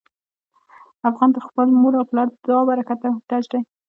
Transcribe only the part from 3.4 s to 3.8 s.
دی.